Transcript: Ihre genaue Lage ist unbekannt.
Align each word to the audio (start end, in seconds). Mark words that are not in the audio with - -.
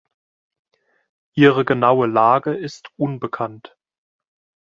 Ihre 1.35 1.63
genaue 1.63 2.07
Lage 2.07 2.55
ist 2.55 2.89
unbekannt. 2.97 3.77